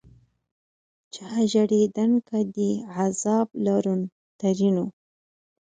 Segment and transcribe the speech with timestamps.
[1.13, 4.01] چا ژړېدنک دي عذاب لورن؛
[4.39, 4.85] ترينو